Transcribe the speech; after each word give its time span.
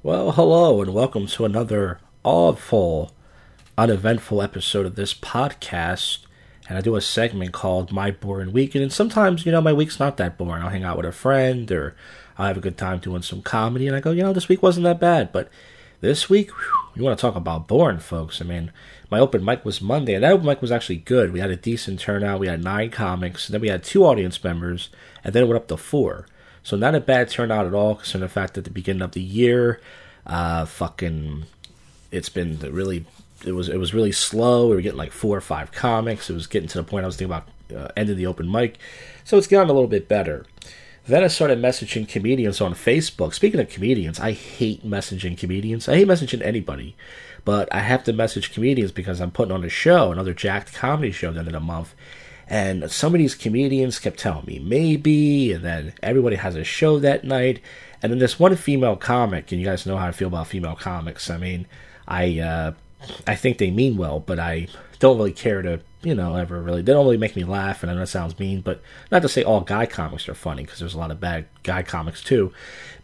Well, 0.00 0.30
hello, 0.30 0.80
and 0.80 0.94
welcome 0.94 1.26
to 1.26 1.44
another 1.44 1.98
awful, 2.22 3.10
uneventful 3.76 4.40
episode 4.40 4.86
of 4.86 4.94
this 4.94 5.12
podcast. 5.12 6.20
And 6.68 6.78
I 6.78 6.82
do 6.82 6.94
a 6.94 7.00
segment 7.00 7.52
called 7.52 7.90
My 7.90 8.12
Boring 8.12 8.52
Weekend. 8.52 8.84
And 8.84 8.92
sometimes, 8.92 9.44
you 9.44 9.50
know, 9.50 9.60
my 9.60 9.72
week's 9.72 9.98
not 9.98 10.16
that 10.18 10.38
boring. 10.38 10.62
I'll 10.62 10.68
hang 10.68 10.84
out 10.84 10.98
with 10.98 11.06
a 11.06 11.10
friend 11.10 11.68
or 11.72 11.96
I'll 12.38 12.46
have 12.46 12.56
a 12.56 12.60
good 12.60 12.78
time 12.78 13.00
doing 13.00 13.22
some 13.22 13.42
comedy. 13.42 13.88
And 13.88 13.96
I 13.96 14.00
go, 14.00 14.12
you 14.12 14.22
know, 14.22 14.32
this 14.32 14.48
week 14.48 14.62
wasn't 14.62 14.84
that 14.84 15.00
bad. 15.00 15.32
But 15.32 15.50
this 16.00 16.30
week, 16.30 16.52
whew, 16.52 16.90
you 16.94 17.02
want 17.02 17.18
to 17.18 17.20
talk 17.20 17.34
about 17.34 17.66
boring, 17.66 17.98
folks. 17.98 18.40
I 18.40 18.44
mean, 18.44 18.70
my 19.10 19.18
open 19.18 19.44
mic 19.44 19.64
was 19.64 19.82
Monday, 19.82 20.14
and 20.14 20.22
that 20.22 20.30
open 20.30 20.46
mic 20.46 20.62
was 20.62 20.70
actually 20.70 20.98
good. 20.98 21.32
We 21.32 21.40
had 21.40 21.50
a 21.50 21.56
decent 21.56 21.98
turnout. 21.98 22.38
We 22.38 22.46
had 22.46 22.62
nine 22.62 22.90
comics, 22.92 23.48
and 23.48 23.54
then 23.54 23.62
we 23.62 23.68
had 23.68 23.82
two 23.82 24.04
audience 24.04 24.44
members, 24.44 24.90
and 25.24 25.34
then 25.34 25.42
it 25.42 25.46
went 25.46 25.60
up 25.60 25.66
to 25.68 25.76
four. 25.76 26.28
So 26.68 26.76
not 26.76 26.94
a 26.94 27.00
bad 27.00 27.30
turnout 27.30 27.64
at 27.64 27.72
all, 27.72 27.94
considering 27.94 28.28
the 28.28 28.28
fact 28.28 28.52
that 28.52 28.64
the 28.64 28.70
beginning 28.70 29.00
of 29.00 29.12
the 29.12 29.22
year, 29.22 29.80
uh, 30.26 30.66
fucking, 30.66 31.44
it's 32.10 32.28
been 32.28 32.58
really, 32.58 33.06
it 33.46 33.52
was 33.52 33.70
it 33.70 33.78
was 33.78 33.94
really 33.94 34.12
slow. 34.12 34.68
We 34.68 34.76
were 34.76 34.82
getting 34.82 34.98
like 34.98 35.12
four 35.12 35.34
or 35.34 35.40
five 35.40 35.72
comics. 35.72 36.28
It 36.28 36.34
was 36.34 36.46
getting 36.46 36.68
to 36.68 36.76
the 36.76 36.84
point 36.84 37.04
I 37.04 37.06
was 37.06 37.16
thinking 37.16 37.34
about 37.34 37.48
uh, 37.74 37.90
ending 37.96 38.18
the 38.18 38.26
open 38.26 38.52
mic. 38.52 38.76
So 39.24 39.38
it's 39.38 39.46
gotten 39.46 39.70
a 39.70 39.72
little 39.72 39.88
bit 39.88 40.08
better. 40.08 40.44
Then 41.06 41.24
I 41.24 41.28
started 41.28 41.58
messaging 41.58 42.06
comedians 42.06 42.60
on 42.60 42.74
Facebook. 42.74 43.32
Speaking 43.32 43.60
of 43.60 43.70
comedians, 43.70 44.20
I 44.20 44.32
hate 44.32 44.86
messaging 44.86 45.38
comedians. 45.38 45.88
I 45.88 45.94
hate 45.94 46.06
messaging 46.06 46.42
anybody, 46.42 46.94
but 47.48 47.74
I 47.74 47.78
have 47.78 48.04
to 48.04 48.12
message 48.12 48.52
comedians 48.52 48.92
because 48.92 49.22
I'm 49.22 49.30
putting 49.30 49.54
on 49.54 49.64
a 49.64 49.70
show, 49.70 50.12
another 50.12 50.34
jacked 50.34 50.74
comedy 50.74 51.10
show 51.10 51.30
at 51.30 51.48
in 51.48 51.54
a 51.54 51.60
month. 51.60 51.94
And 52.46 52.92
some 52.92 53.14
of 53.14 53.20
these 53.20 53.34
comedians 53.34 53.98
kept 53.98 54.18
telling 54.18 54.44
me 54.44 54.58
maybe, 54.58 55.52
and 55.54 55.64
then 55.64 55.94
everybody 56.02 56.36
has 56.36 56.56
a 56.56 56.62
show 56.62 56.98
that 56.98 57.24
night. 57.24 57.62
And 58.02 58.12
then 58.12 58.18
this 58.18 58.38
one 58.38 58.54
female 58.56 58.96
comic, 58.96 59.50
and 59.50 59.62
you 59.62 59.66
guys 59.66 59.86
know 59.86 59.96
how 59.96 60.08
I 60.08 60.12
feel 60.12 60.28
about 60.28 60.48
female 60.48 60.76
comics. 60.76 61.30
I 61.30 61.38
mean, 61.38 61.66
I 62.06 62.38
uh, 62.38 62.72
I 63.26 63.34
think 63.34 63.56
they 63.56 63.70
mean 63.70 63.96
well, 63.96 64.20
but 64.20 64.38
I 64.38 64.68
don't 64.98 65.16
really 65.16 65.32
care 65.32 65.62
to, 65.62 65.80
you 66.02 66.14
know, 66.14 66.36
ever 66.36 66.60
really. 66.62 66.82
They 66.82 66.92
don't 66.92 67.04
really 67.04 67.16
make 67.16 67.34
me 67.34 67.44
laugh, 67.44 67.82
and 67.82 67.90
I 67.90 67.94
know 67.94 68.00
that 68.00 68.06
sounds 68.06 68.38
mean, 68.38 68.60
but 68.60 68.80
not 69.10 69.22
to 69.22 69.28
say 69.28 69.42
all 69.42 69.60
guy 69.60 69.86
comics 69.86 70.28
are 70.28 70.34
funny, 70.34 70.62
because 70.62 70.78
there's 70.78 70.94
a 70.94 70.98
lot 70.98 71.10
of 71.10 71.20
bad 71.20 71.46
guy 71.62 71.82
comics 71.82 72.22
too. 72.22 72.52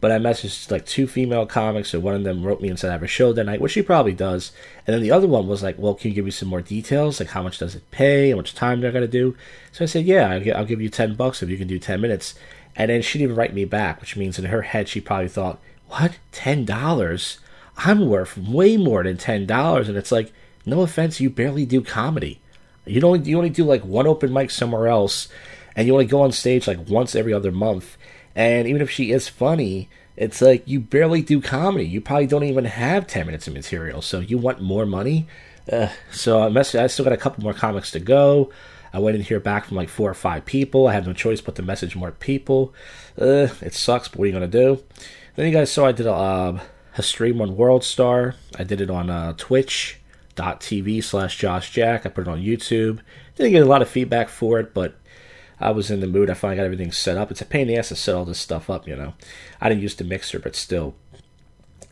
But 0.00 0.12
I 0.12 0.18
messaged 0.18 0.70
like 0.70 0.86
two 0.86 1.06
female 1.06 1.46
comics, 1.46 1.92
and 1.92 2.02
one 2.02 2.14
of 2.14 2.24
them 2.24 2.44
wrote 2.44 2.60
me 2.60 2.68
and 2.68 2.78
said 2.78 2.90
I 2.90 2.92
have 2.92 3.02
a 3.02 3.08
show 3.08 3.32
that 3.32 3.44
night, 3.44 3.60
which 3.60 3.72
she 3.72 3.82
probably 3.82 4.12
does. 4.12 4.52
And 4.86 4.94
then 4.94 5.02
the 5.02 5.10
other 5.10 5.26
one 5.26 5.48
was 5.48 5.62
like, 5.62 5.78
well, 5.78 5.94
can 5.94 6.10
you 6.10 6.14
give 6.14 6.24
me 6.24 6.30
some 6.30 6.48
more 6.48 6.60
details? 6.60 7.18
Like, 7.18 7.30
how 7.30 7.42
much 7.42 7.58
does 7.58 7.74
it 7.74 7.90
pay? 7.90 8.30
How 8.30 8.36
much 8.36 8.54
time 8.54 8.80
do 8.80 8.88
I 8.88 8.90
got 8.90 9.00
to 9.00 9.08
do? 9.08 9.36
So 9.72 9.84
I 9.84 9.86
said, 9.86 10.04
yeah, 10.04 10.40
I'll 10.54 10.64
give 10.64 10.80
you 10.80 10.88
10 10.88 11.14
bucks 11.14 11.42
if 11.42 11.48
you 11.48 11.56
can 11.56 11.68
do 11.68 11.78
10 11.78 12.00
minutes. 12.00 12.34
And 12.76 12.90
then 12.90 13.02
she 13.02 13.18
didn't 13.18 13.36
write 13.36 13.54
me 13.54 13.64
back, 13.64 14.00
which 14.00 14.16
means 14.16 14.38
in 14.38 14.46
her 14.46 14.62
head, 14.62 14.88
she 14.88 15.00
probably 15.00 15.28
thought, 15.28 15.58
what? 15.88 16.18
$10? 16.32 17.38
I'm 17.78 18.08
worth 18.08 18.36
way 18.36 18.76
more 18.76 19.02
than 19.02 19.16
$10. 19.16 19.88
And 19.88 19.96
it's 19.96 20.12
like, 20.12 20.32
no 20.66 20.82
offense, 20.82 21.20
you 21.20 21.30
barely 21.30 21.66
do 21.66 21.82
comedy. 21.82 22.40
You 22.86 23.00
don't 23.00 23.24
you 23.26 23.36
only 23.36 23.50
do 23.50 23.64
like 23.64 23.84
one 23.84 24.06
open 24.06 24.32
mic 24.32 24.50
somewhere 24.50 24.88
else, 24.88 25.28
and 25.74 25.86
you 25.86 25.92
only 25.92 26.06
go 26.06 26.22
on 26.22 26.32
stage 26.32 26.66
like 26.66 26.88
once 26.88 27.14
every 27.14 27.32
other 27.32 27.52
month. 27.52 27.96
And 28.36 28.66
even 28.66 28.82
if 28.82 28.90
she 28.90 29.12
is 29.12 29.28
funny, 29.28 29.88
it's 30.16 30.42
like 30.42 30.66
you 30.66 30.80
barely 30.80 31.22
do 31.22 31.40
comedy. 31.40 31.86
You 31.86 32.00
probably 32.00 32.26
don't 32.26 32.44
even 32.44 32.64
have 32.64 33.06
ten 33.06 33.26
minutes 33.26 33.46
of 33.46 33.54
material. 33.54 34.02
So 34.02 34.20
you 34.20 34.38
want 34.38 34.60
more 34.60 34.86
money. 34.86 35.26
Uh, 35.70 35.88
so 36.10 36.42
I 36.42 36.48
mess- 36.50 36.74
I 36.74 36.86
still 36.88 37.04
got 37.04 37.14
a 37.14 37.18
couple 37.18 37.42
more 37.42 37.54
comics 37.54 37.90
to 37.92 38.00
go. 38.00 38.50
I 38.92 38.98
went 38.98 39.16
in 39.16 39.22
here 39.22 39.40
back 39.40 39.64
from 39.64 39.76
like 39.76 39.88
four 39.88 40.10
or 40.10 40.14
five 40.14 40.44
people. 40.44 40.86
I 40.86 40.92
had 40.92 41.06
no 41.06 41.12
choice 41.12 41.40
but 41.40 41.56
to 41.56 41.62
message 41.62 41.96
more 41.96 42.12
people. 42.12 42.72
Uh, 43.20 43.48
it 43.60 43.74
sucks, 43.74 44.08
but 44.08 44.18
what 44.18 44.24
are 44.24 44.26
you 44.26 44.32
gonna 44.32 44.46
do? 44.46 44.84
Then 45.34 45.46
you 45.46 45.52
guys 45.52 45.72
saw 45.72 45.86
I 45.86 45.92
did 45.92 46.06
a, 46.06 46.12
uh, 46.12 46.60
a 46.96 47.02
stream 47.02 47.40
on 47.40 47.56
World 47.56 47.82
Star. 47.82 48.36
I 48.56 48.62
did 48.62 48.80
it 48.80 48.90
on 48.90 49.10
uh, 49.10 49.32
Twitch 49.36 49.98
twitch.tv 50.34 51.02
slash 51.02 51.38
Josh 51.38 51.70
Jack. 51.70 52.06
I 52.06 52.08
put 52.08 52.26
it 52.26 52.30
on 52.30 52.42
YouTube. 52.42 53.00
Didn't 53.36 53.52
get 53.52 53.62
a 53.62 53.68
lot 53.68 53.82
of 53.82 53.88
feedback 53.88 54.28
for 54.28 54.58
it, 54.58 54.74
but 54.74 54.94
I 55.60 55.70
was 55.70 55.90
in 55.90 56.00
the 56.00 56.06
mood. 56.06 56.30
I 56.30 56.34
finally 56.34 56.56
got 56.56 56.64
everything 56.64 56.92
set 56.92 57.16
up. 57.16 57.30
It's 57.30 57.40
a 57.40 57.46
pain 57.46 57.62
in 57.62 57.68
the 57.68 57.76
ass 57.76 57.88
to 57.88 57.96
set 57.96 58.14
all 58.14 58.24
this 58.24 58.40
stuff 58.40 58.68
up, 58.68 58.86
you 58.86 58.96
know. 58.96 59.14
I 59.60 59.68
didn't 59.68 59.82
use 59.82 59.94
the 59.94 60.04
mixer, 60.04 60.38
but 60.38 60.56
still. 60.56 60.94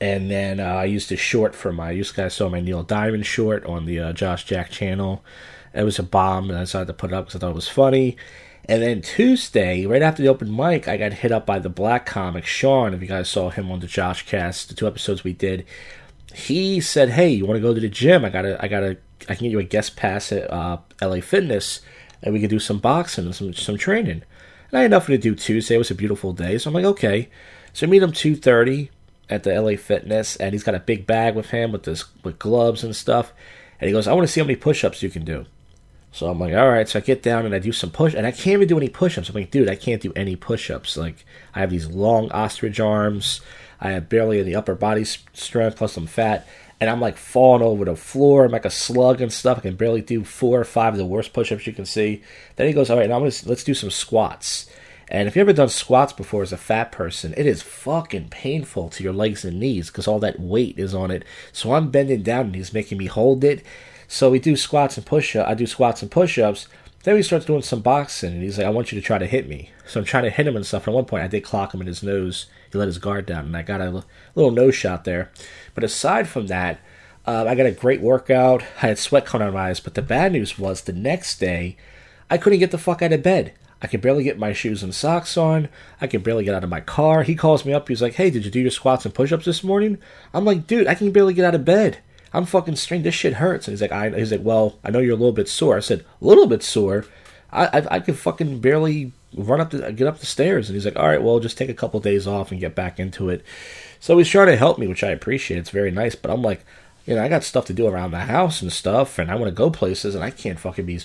And 0.01 0.31
then 0.31 0.59
uh, 0.59 0.65
I 0.65 0.85
used 0.85 1.13
a 1.13 1.17
short 1.17 1.55
for 1.55 1.73
my, 1.73 1.93
you 1.93 2.05
guys 2.05 2.35
saw 2.35 2.49
my 2.49 2.61
Neil 2.61 2.83
Diamond 2.83 3.25
short 3.25 3.65
on 3.67 3.87
the 3.87 4.01
uh, 4.01 4.13
Josh 4.13 4.45
Jack 4.45 4.71
channel. 4.71 5.25
It 5.73 5.85
was 5.85 5.99
a 5.99 6.03
bomb, 6.03 6.51
and 6.51 6.59
I 6.59 6.63
decided 6.63 6.89
to 6.89 6.93
put 6.93 7.13
it 7.13 7.15
up 7.15 7.27
because 7.27 7.37
I 7.37 7.39
thought 7.39 7.53
it 7.53 7.55
was 7.55 7.69
funny. 7.69 8.17
And 8.65 8.83
then 8.83 9.01
Tuesday, 9.01 9.87
right 9.87 10.03
after 10.03 10.23
the 10.23 10.29
open 10.29 10.55
mic, 10.55 10.87
I 10.87 10.97
got 10.97 11.13
hit 11.13 11.33
up 11.33 11.47
by 11.47 11.59
the 11.59 11.69
black 11.69 12.07
comic 12.07 12.47
Sean. 12.47 12.95
If 12.95 13.01
you 13.01 13.09
guys 13.09 13.29
saw 13.29 13.51
him 13.51 13.71
on 13.71 13.81
the 13.81 13.87
Josh 13.87 14.27
Cast, 14.27 14.69
the 14.69 14.75
two 14.75 14.87
episodes 14.87 15.25
we 15.25 15.33
did, 15.33 15.65
he 16.35 16.81
said, 16.81 17.11
"Hey, 17.11 17.31
you 17.31 17.47
want 17.47 17.57
to 17.57 17.63
go 17.63 17.75
to 17.75 17.81
the 17.81 17.89
gym? 17.89 18.25
I 18.25 18.31
gotta, 18.31 18.63
I 18.63 18.69
gotta, 18.69 18.97
I 19.29 19.35
can 19.35 19.45
get 19.45 19.53
you 19.53 19.59
a 19.59 19.65
guest 19.65 19.97
pass 19.97 20.33
at 20.33 20.51
uh, 20.51 20.79
LA 21.01 21.21
Fitness, 21.21 21.81
and 22.23 22.33
we 22.33 22.41
can 22.41 22.51
do 22.51 22.59
some 22.59 22.79
boxing 22.79 23.27
and 23.27 23.35
some 23.35 23.53
some 23.55 23.79
training." 23.79 24.23
And 24.71 24.79
I 24.79 24.83
had 24.83 24.91
nothing 24.91 25.15
to 25.15 25.21
do 25.21 25.35
Tuesday. 25.35 25.75
It 25.75 25.79
was 25.79 25.91
a 25.91 25.95
beautiful 25.95 26.33
day, 26.33 26.59
so 26.59 26.69
I'm 26.69 26.75
like, 26.75 26.85
"Okay." 26.85 27.29
So 27.73 27.87
I 27.87 27.91
meet 27.91 28.03
him 28.03 28.13
two 28.13 28.37
thirty 28.37 28.91
at 29.31 29.45
the 29.45 29.61
LA 29.61 29.77
Fitness, 29.77 30.37
and 30.37 30.53
he's 30.53 30.65
got 30.65 30.75
a 30.75 30.81
big 30.81 31.07
bag 31.07 31.35
with 31.35 31.51
him 31.51 31.73
with 31.73 31.85
this 31.85 32.05
with 32.23 32.39
gloves 32.39 32.85
and 32.85 32.95
stuff. 32.95 33.33
And 33.81 33.89
he 33.89 33.93
goes, 33.93 34.07
"I 34.07 34.13
want 34.13 34.27
to 34.27 34.33
see 34.33 34.41
how 34.41 34.47
many 34.47 34.57
push-ups 34.57 35.03
you 35.03 35.11
can 35.11 35.25
do." 35.25 35.47
So 36.13 36.29
I'm 36.29 36.39
like, 36.39 36.55
all 36.55 36.69
right. 36.69 36.87
So 36.87 36.99
I 36.99 37.03
get 37.03 37.23
down 37.23 37.47
and 37.47 37.55
I 37.55 37.59
do 37.59 37.73
some 37.73 37.91
push, 37.91 38.15
and 38.15 38.27
I 38.27 38.31
can't 38.31 38.55
even 38.55 38.69
do 38.69 38.77
any 38.77 38.91
push-ups. 38.91 39.31
I'm 39.31 39.35
like, 39.35 39.51
dude, 39.51 39.71
I 39.71 39.77
can't 39.77 40.03
do 40.03 40.13
any 40.15 40.37
push-ups. 40.37 40.97
Like 40.97 41.25
I 41.55 41.61
have 41.61 41.71
these 41.71 41.87
long 41.89 42.31
ostrich 42.31 42.79
arms. 42.79 43.41
I 43.83 43.91
have 43.91 44.09
barely 44.09 44.41
any 44.41 44.55
upper 44.55 44.77
body 44.77 45.05
strength, 45.05 45.77
plus 45.77 45.97
I'm 45.97 46.07
fat, 46.07 46.47
and 46.81 46.89
I'm 46.89 47.01
like 47.01 47.17
falling 47.17 47.63
over 47.63 47.85
the 47.85 47.97
floor. 47.97 48.45
I'm 48.45 48.53
like 48.53 48.65
a 48.65 48.71
slug 48.71 49.21
and 49.21 49.33
stuff. 49.33 49.59
I 49.59 49.63
can 49.63 49.77
barely 49.77 50.01
do 50.01 50.25
four 50.25 50.61
or 50.61 50.65
five 50.65 50.95
of 50.95 50.99
the 50.99 51.05
worst 51.05 51.33
push-ups 51.33 51.67
you 51.67 51.73
can 51.73 51.85
see. 51.85 52.23
Then 52.57 52.69
he 52.69 52.73
goes, 52.73 52.89
all 52.89 52.97
right, 52.97 53.09
now 53.09 53.19
let's 53.19 53.45
let's 53.45 53.65
do 53.65 53.75
some 53.75 53.91
squats. 53.91 54.71
And 55.09 55.29
if 55.29 55.37
you've 55.37 55.49
ever 55.49 55.53
done 55.53 55.69
squats 55.69 56.13
before 56.13 56.43
as 56.43 56.53
a 56.53 56.57
fat 56.57 56.93
person, 56.93 57.35
it 57.37 57.45
is 57.45 57.61
fucking 57.61 58.29
painful 58.31 58.89
to 58.91 59.03
your 59.03 59.13
legs 59.13 59.45
and 59.45 59.61
knees 59.61 59.89
because 59.89 60.09
all 60.09 60.21
that 60.21 60.41
weight 60.41 60.79
is 60.79 60.95
on 60.95 61.11
it. 61.11 61.25
So 61.53 61.75
I'm 61.75 61.91
bending 61.91 62.23
down 62.23 62.47
and 62.47 62.55
he's 62.55 62.73
making 62.73 62.97
me 62.99 63.07
hold 63.07 63.45
it. 63.45 63.63
So 64.09 64.31
we 64.31 64.39
do 64.39 64.57
squats 64.57 64.97
and 64.97 65.05
push 65.05 65.35
ups. 65.37 65.51
I 65.51 65.55
do 65.55 65.67
squats 65.67 66.03
and 66.03 66.11
push 66.11 66.39
ups. 66.39 66.69
Then 67.03 67.17
we 67.17 67.23
start 67.23 67.47
doing 67.47 67.63
some 67.63 67.81
boxing, 67.81 68.33
and 68.33 68.43
he's 68.43 68.59
like, 68.59 68.67
I 68.67 68.71
want 68.71 68.93
you 68.93 69.01
to 69.01 69.05
try 69.05 69.19
to 69.19 69.27
hit 69.27 69.49
me. 69.49 69.71
So 69.87 69.99
I'm 69.99 70.07
trying 70.07 70.23
to 70.23 70.31
hit 70.31 70.47
him 70.47 70.55
and 70.55 70.65
stuff. 70.65 70.87
At 70.87 70.95
one 70.95 71.05
point, 71.05 71.25
I 71.25 71.27
did 71.27 71.43
clock 71.43 71.75
him 71.75 71.81
in 71.81 71.89
his 71.89 72.03
nose. 72.03 72.47
He 72.73 72.79
let 72.79 72.89
his 72.89 72.99
guard 72.99 73.27
down, 73.27 73.47
and 73.47 73.57
I 73.57 73.63
got 73.63 73.81
a 73.81 74.03
little 74.35 74.51
nose 74.51 74.75
shot 74.75 75.05
there. 75.05 75.31
But 75.75 75.85
aside 75.85 76.27
from 76.27 76.47
that, 76.47 76.81
uh, 77.27 77.45
I 77.47 77.55
got 77.55 77.67
a 77.67 77.73
great 77.73 78.01
workout. 78.01 78.63
I 78.83 78.89
had 78.89 78.99
sweat 78.99 79.27
coming 79.27 79.45
out 79.45 79.49
of 79.49 79.55
my 79.55 79.69
eyes. 79.69 79.81
But 79.81 79.95
the 79.95 80.03
bad 80.03 80.33
news 80.33 80.59
was 80.59 80.83
the 80.83 80.93
next 80.93 81.39
day, 81.39 81.77
I 82.31 82.39
couldn't 82.39 82.59
get 82.59 82.71
the 82.71 82.79
fuck 82.79 83.03
out 83.03 83.13
of 83.13 83.23
bed. 83.23 83.53
I 83.81 83.89
could 83.89 84.01
barely 84.01 84.25
get 84.25 84.39
my 84.39 84.53
shoes 84.53 84.83
and 84.83 84.95
socks 84.95 85.37
on. 85.37 85.69
I 86.01 86.07
could 86.07 86.23
barely 86.23 86.45
get 86.45 86.55
out 86.55 86.65
of 86.65 86.71
my 86.71 86.81
car. 86.81 87.25
He 87.25 87.35
calls 87.35 87.65
me 87.65 87.73
up. 87.73 87.89
He's 87.89 88.01
like, 88.01 88.15
Hey, 88.15 88.31
did 88.31 88.45
you 88.45 88.51
do 88.51 88.61
your 88.61 88.71
squats 88.71 89.05
and 89.05 89.15
push 89.15 89.33
ups 89.33 89.45
this 89.45 89.65
morning? 89.65 89.99
I'm 90.33 90.45
like, 90.45 90.67
Dude, 90.67 90.87
I 90.87 90.95
can 90.95 91.11
barely 91.11 91.35
get 91.35 91.45
out 91.45 91.55
of 91.55 91.65
bed. 91.65 91.99
I'm 92.33 92.47
fucking 92.47 92.77
strained. 92.77 93.05
This 93.05 93.15
shit 93.15 93.35
hurts. 93.35 93.67
And 93.69 93.73
he's 93.73 93.83
like, 93.83 93.93
I, 93.93 94.11
he's 94.11 94.33
like, 94.33 94.43
well, 94.43 94.79
I 94.83 94.91
know 94.91 95.01
you're 95.01 95.13
a 95.13 95.19
little 95.19 95.33
bit 95.33 95.49
sore. 95.49 95.77
I 95.77 95.81
said, 95.81 96.01
a 96.01 96.25
little 96.25 96.47
bit 96.47 96.63
sore. 96.63 97.05
I, 97.51 97.67
I, 97.67 97.97
I 97.97 98.01
could 98.01 98.17
fucking 98.17 98.61
barely 98.61 99.13
run 99.35 99.61
up 99.61 99.71
the 99.71 99.93
get 99.93 100.07
up 100.07 100.19
the 100.19 100.27
stairs. 100.27 100.69
And 100.69 100.75
he's 100.75 100.85
like, 100.85 100.97
all 100.97 101.09
right, 101.09 101.23
well, 101.23 101.41
just 101.41 101.59
take 101.59 101.69
a 101.69 101.75
couple 101.75 101.99
of 101.99 102.05
days 102.05 102.27
off 102.27 102.51
and 102.51 102.61
get 102.61 102.75
back 102.75 102.99
into 102.99 103.29
it. 103.29 103.45
So 104.01 104.19
he's 104.19 104.29
trying 104.29 104.49
to 104.49 104.57
help 104.57 104.79
me, 104.79 104.87
which 104.87 105.05
I 105.05 105.11
appreciate. 105.11 105.59
It's 105.59 105.71
very 105.71 105.91
nice. 105.91 106.15
But 106.15 106.31
I'm 106.31 106.43
like, 106.43 106.65
you 107.07 107.15
know, 107.15 107.23
I 107.23 107.29
got 107.29 107.45
stuff 107.45 107.67
to 107.67 107.73
do 107.73 107.87
around 107.87 108.13
the 108.13 108.21
house 108.21 108.63
and 108.63 108.73
stuff, 108.73 109.19
and 109.19 109.31
I 109.31 109.35
want 109.35 109.49
to 109.49 109.55
go 109.55 109.71
places, 109.71 110.15
and 110.15 110.23
I 110.23 110.31
can't 110.31 110.59
fucking 110.59 110.87
be, 110.87 111.01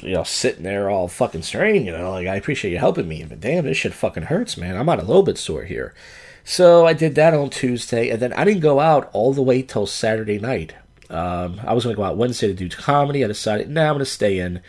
you 0.00 0.14
know, 0.14 0.22
sitting 0.22 0.62
there 0.62 0.88
all 0.88 1.08
fucking 1.08 1.42
strained. 1.42 1.86
You 1.86 1.92
know, 1.92 2.12
like 2.12 2.26
I 2.26 2.36
appreciate 2.36 2.72
you 2.72 2.78
helping 2.78 3.08
me, 3.08 3.24
but 3.24 3.40
damn, 3.40 3.64
this 3.64 3.76
shit 3.76 3.92
fucking 3.92 4.24
hurts, 4.24 4.56
man. 4.56 4.76
I'm 4.76 4.88
out 4.88 4.98
a 4.98 5.04
little 5.04 5.22
bit 5.22 5.38
sore 5.38 5.64
here. 5.64 5.94
So 6.44 6.86
I 6.86 6.94
did 6.94 7.14
that 7.16 7.34
on 7.34 7.50
Tuesday, 7.50 8.08
and 8.08 8.20
then 8.20 8.32
I 8.32 8.44
didn't 8.44 8.60
go 8.60 8.80
out 8.80 9.10
all 9.12 9.32
the 9.32 9.42
way 9.42 9.62
till 9.62 9.86
Saturday 9.86 10.38
night. 10.38 10.74
Um, 11.10 11.60
I 11.64 11.74
was 11.74 11.84
going 11.84 11.94
to 11.94 11.96
go 11.96 12.04
out 12.04 12.16
Wednesday 12.16 12.48
to 12.48 12.54
do 12.54 12.68
comedy. 12.68 13.24
I 13.24 13.28
decided, 13.28 13.68
now 13.68 13.82
nah, 13.82 13.88
I'm 13.88 13.94
going 13.94 13.98
to 14.00 14.10
stay 14.10 14.38
in. 14.38 14.60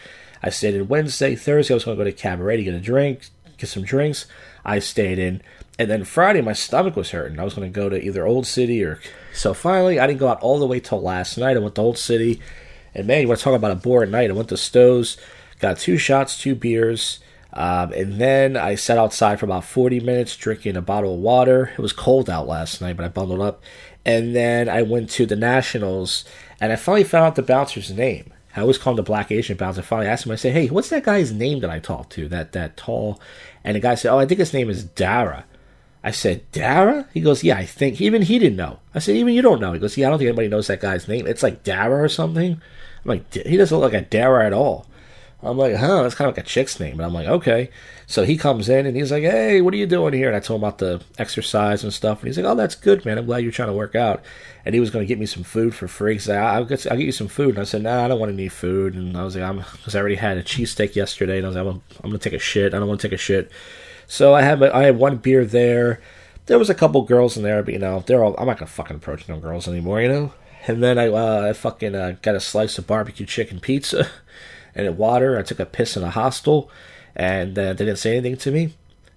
I 0.43 0.49
stayed 0.49 0.75
in 0.75 0.87
Wednesday. 0.87 1.35
Thursday, 1.35 1.73
I 1.73 1.75
was 1.75 1.85
going 1.85 1.97
to 1.97 2.03
go 2.03 2.09
to 2.09 2.15
Cabaret 2.15 2.57
to 2.57 2.63
get 2.63 2.73
a 2.73 2.79
drink, 2.79 3.29
get 3.57 3.69
some 3.69 3.83
drinks. 3.83 4.25
I 4.65 4.79
stayed 4.79 5.19
in. 5.19 5.41
And 5.79 5.89
then 5.89 6.03
Friday, 6.03 6.41
my 6.41 6.53
stomach 6.53 6.95
was 6.95 7.11
hurting. 7.11 7.39
I 7.39 7.43
was 7.43 7.53
going 7.53 7.71
to 7.71 7.75
go 7.75 7.89
to 7.89 8.01
either 8.01 8.25
Old 8.25 8.45
City 8.45 8.83
or. 8.83 8.99
So 9.33 9.53
finally, 9.53 9.99
I 9.99 10.07
didn't 10.07 10.19
go 10.19 10.27
out 10.27 10.41
all 10.41 10.59
the 10.59 10.67
way 10.67 10.79
till 10.79 11.01
last 11.01 11.37
night. 11.37 11.57
I 11.57 11.59
went 11.59 11.75
to 11.75 11.81
Old 11.81 11.97
City. 11.97 12.41
And 12.93 13.07
man, 13.07 13.21
you 13.21 13.27
want 13.27 13.39
to 13.39 13.43
talk 13.43 13.55
about 13.55 13.71
a 13.71 13.75
boring 13.75 14.11
night. 14.11 14.29
I 14.29 14.33
went 14.33 14.49
to 14.49 14.57
Stowe's, 14.57 15.17
got 15.59 15.77
two 15.77 15.97
shots, 15.97 16.37
two 16.37 16.55
beers. 16.55 17.19
Um, 17.53 17.91
and 17.93 18.19
then 18.19 18.55
I 18.55 18.75
sat 18.75 18.97
outside 18.97 19.39
for 19.39 19.45
about 19.45 19.65
40 19.65 19.99
minutes 19.99 20.37
drinking 20.37 20.77
a 20.77 20.81
bottle 20.81 21.15
of 21.15 21.19
water. 21.19 21.71
It 21.77 21.81
was 21.81 21.93
cold 21.93 22.29
out 22.29 22.47
last 22.47 22.81
night, 22.81 22.95
but 22.95 23.05
I 23.05 23.09
bundled 23.09 23.41
up. 23.41 23.61
And 24.05 24.35
then 24.35 24.69
I 24.69 24.81
went 24.81 25.09
to 25.11 25.25
the 25.25 25.35
Nationals, 25.35 26.25
and 26.59 26.71
I 26.71 26.75
finally 26.75 27.03
found 27.03 27.25
out 27.25 27.35
the 27.35 27.43
bouncer's 27.43 27.91
name. 27.91 28.33
I 28.55 28.61
always 28.61 28.77
call 28.77 28.91
him 28.91 28.97
the 28.97 29.03
Black 29.03 29.31
Asian 29.31 29.57
bouncer. 29.57 29.81
I 29.81 29.83
finally 29.83 30.07
asked 30.07 30.25
him, 30.25 30.31
I 30.31 30.35
say, 30.35 30.51
hey, 30.51 30.67
what's 30.67 30.89
that 30.89 31.03
guy's 31.03 31.31
name 31.31 31.59
that 31.59 31.69
I 31.69 31.79
talked 31.79 32.11
to, 32.13 32.27
that, 32.29 32.51
that 32.51 32.77
tall? 32.77 33.21
And 33.63 33.75
the 33.75 33.79
guy 33.79 33.95
said, 33.95 34.11
oh, 34.11 34.19
I 34.19 34.25
think 34.25 34.39
his 34.39 34.53
name 34.53 34.69
is 34.69 34.83
Dara. 34.83 35.45
I 36.03 36.11
said, 36.11 36.49
Dara? 36.51 37.07
He 37.13 37.21
goes, 37.21 37.43
yeah, 37.43 37.57
I 37.57 37.65
think. 37.65 38.01
Even 38.01 38.23
he 38.23 38.39
didn't 38.39 38.57
know. 38.57 38.79
I 38.93 38.99
said, 38.99 39.15
even 39.15 39.33
you 39.33 39.41
don't 39.41 39.61
know. 39.61 39.73
He 39.73 39.79
goes, 39.79 39.95
yeah, 39.97 40.07
I 40.07 40.09
don't 40.09 40.19
think 40.19 40.29
anybody 40.29 40.47
knows 40.47 40.67
that 40.67 40.81
guy's 40.81 41.07
name. 41.07 41.27
It's 41.27 41.43
like 41.43 41.63
Dara 41.63 42.03
or 42.03 42.09
something. 42.09 42.53
I'm 42.53 42.61
like, 43.05 43.33
he 43.33 43.55
doesn't 43.55 43.77
look 43.77 43.93
like 43.93 44.01
a 44.01 44.05
Dara 44.05 44.45
at 44.45 44.53
all. 44.53 44.87
I'm 45.43 45.57
like, 45.57 45.75
huh, 45.75 46.03
that's 46.03 46.13
kind 46.13 46.29
of 46.29 46.37
like 46.37 46.45
a 46.45 46.47
chick's 46.47 46.79
name. 46.79 46.93
And 46.93 47.01
I'm 47.01 47.13
like, 47.13 47.27
okay. 47.27 47.71
So 48.05 48.23
he 48.23 48.37
comes 48.37 48.69
in 48.69 48.85
and 48.85 48.95
he's 48.95 49.11
like, 49.11 49.23
hey, 49.23 49.59
what 49.61 49.73
are 49.73 49.77
you 49.77 49.87
doing 49.87 50.13
here? 50.13 50.27
And 50.27 50.35
I 50.35 50.39
told 50.39 50.59
him 50.59 50.63
about 50.65 50.77
the 50.77 51.01
exercise 51.17 51.83
and 51.83 51.91
stuff. 51.91 52.19
And 52.19 52.27
he's 52.27 52.37
like, 52.37 52.45
oh, 52.45 52.53
that's 52.53 52.75
good, 52.75 53.05
man. 53.05 53.17
I'm 53.17 53.25
glad 53.25 53.39
you're 53.39 53.51
trying 53.51 53.69
to 53.69 53.73
work 53.73 53.95
out. 53.95 54.23
And 54.65 54.75
he 54.75 54.79
was 54.79 54.91
going 54.91 55.03
to 55.03 55.07
get 55.07 55.19
me 55.19 55.25
some 55.25 55.43
food 55.43 55.73
for 55.73 55.87
free. 55.87 56.13
He's 56.13 56.27
like, 56.27 56.37
I'll 56.37 56.65
get, 56.65 56.85
I'll 56.91 56.97
get 56.97 57.05
you 57.05 57.11
some 57.11 57.27
food. 57.27 57.51
And 57.51 57.59
I 57.59 57.63
said, 57.63 57.81
nah, 57.81 58.05
I 58.05 58.07
don't 58.07 58.19
want 58.19 58.31
any 58.31 58.49
food. 58.49 58.93
And 58.93 59.17
I 59.17 59.23
was 59.23 59.35
like, 59.35 59.43
I'm, 59.43 59.57
because 59.57 59.95
I 59.95 59.99
already 59.99 60.15
had 60.15 60.37
a 60.37 60.43
cheesesteak 60.43 60.95
yesterday. 60.95 61.37
And 61.37 61.45
I 61.45 61.49
was 61.49 61.55
like, 61.55 61.65
I'm, 61.65 61.81
I'm 62.03 62.09
going 62.11 62.19
to 62.19 62.29
take 62.29 62.37
a 62.37 62.39
shit. 62.39 62.73
I 62.73 62.79
don't 62.79 62.87
want 62.87 63.01
to 63.01 63.07
take 63.07 63.15
a 63.15 63.21
shit. 63.21 63.51
So 64.05 64.35
I 64.35 64.43
had, 64.43 64.61
I 64.61 64.83
had 64.83 64.97
one 64.97 65.17
beer 65.17 65.43
there. 65.43 66.01
There 66.45 66.59
was 66.59 66.69
a 66.69 66.75
couple 66.75 67.01
girls 67.03 67.37
in 67.37 67.43
there, 67.43 67.63
but 67.63 67.73
you 67.73 67.79
know, 67.79 68.03
they're 68.05 68.23
all, 68.23 68.35
I'm 68.37 68.45
not 68.45 68.57
going 68.57 68.67
to 68.67 68.73
fucking 68.73 68.97
approach 68.97 69.27
no 69.27 69.39
girls 69.39 69.67
anymore, 69.67 70.01
you 70.01 70.09
know? 70.09 70.33
And 70.67 70.83
then 70.83 70.99
I, 70.99 71.07
uh, 71.07 71.47
I 71.49 71.53
fucking 71.53 71.95
uh, 71.95 72.17
got 72.21 72.35
a 72.35 72.39
slice 72.39 72.77
of 72.77 72.85
barbecue 72.85 73.25
chicken 73.25 73.59
pizza. 73.59 74.07
and 74.75 74.97
water. 74.97 75.37
I 75.37 75.43
took 75.43 75.59
a 75.59 75.65
piss 75.65 75.97
in 75.97 76.03
a 76.03 76.09
hostel, 76.09 76.69
and 77.15 77.57
uh, 77.57 77.73
they 77.73 77.85
didn't 77.85 77.97
say 77.97 78.17
anything 78.17 78.37
to 78.37 78.51
me. 78.51 78.73